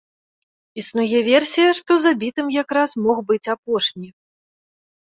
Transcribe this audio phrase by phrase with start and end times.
[0.83, 4.09] Існуе версія, што забітым якраз мог быць апошні.